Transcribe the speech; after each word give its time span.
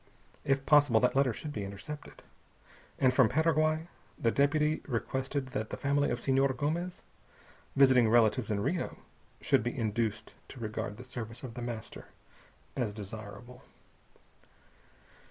If 0.43 0.65
possible, 0.65 0.99
that 1.01 1.15
letter 1.15 1.31
should 1.31 1.53
be 1.53 1.63
intercepted. 1.63 2.23
And 2.97 3.13
from 3.13 3.29
Paraguay 3.29 3.87
the 4.17 4.31
deputy 4.31 4.81
requested 4.87 5.49
that 5.49 5.69
the 5.69 5.77
family 5.77 6.09
of 6.09 6.19
Senor 6.19 6.53
Gomez, 6.53 7.03
visiting 7.75 8.09
relatives 8.09 8.49
in 8.49 8.61
Rio, 8.63 8.97
should 9.41 9.61
be 9.61 9.77
induced 9.77 10.33
to 10.47 10.59
regard 10.59 10.97
the 10.97 11.03
service 11.03 11.43
of 11.43 11.53
The 11.53 11.61
Master 11.61 12.07
as 12.75 12.95
desirable.... 12.95 13.61